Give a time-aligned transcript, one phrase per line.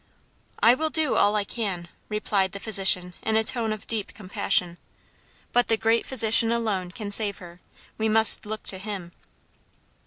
[0.63, 4.79] "I will do all I can," replied the physician in a tone of deep compassion,
[5.51, 7.59] "but the Great Physician alone can save her.
[7.99, 9.11] We must look to him."